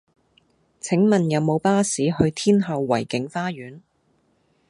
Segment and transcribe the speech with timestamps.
[0.79, 3.81] 請問有無巴士去天后維景花園